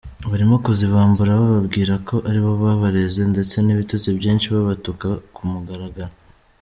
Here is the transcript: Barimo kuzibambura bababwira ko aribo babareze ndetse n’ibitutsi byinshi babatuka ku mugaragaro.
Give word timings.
Barimo 0.29 0.55
kuzibambura 0.65 1.31
bababwira 1.41 1.93
ko 2.07 2.15
aribo 2.29 2.51
babareze 2.63 3.21
ndetse 3.33 3.55
n’ibitutsi 3.61 4.09
byinshi 4.19 4.47
babatuka 4.55 5.07
ku 5.35 5.41
mugaragaro. 5.51 6.13